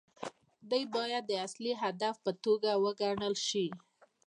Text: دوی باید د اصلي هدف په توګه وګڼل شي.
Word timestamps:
دوی 0.69 0.83
باید 0.95 1.23
د 1.27 1.31
اصلي 1.45 1.73
هدف 1.83 2.15
په 2.25 2.31
توګه 2.43 2.71
وګڼل 2.83 3.35
شي. 3.47 3.67